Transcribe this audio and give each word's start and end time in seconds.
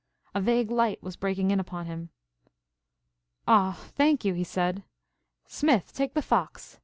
A 0.33 0.41
vague 0.41 0.71
light 0.71 1.03
was 1.03 1.15
breaking 1.15 1.51
in 1.51 1.59
upon 1.59 1.85
him. 1.85 2.09
"Aw, 3.47 3.73
thank 3.93 4.25
you," 4.25 4.33
he 4.33 4.43
said. 4.43 4.81
"Smith, 5.45 5.93
take 5.93 6.15
the 6.15 6.23
fox. 6.23 6.79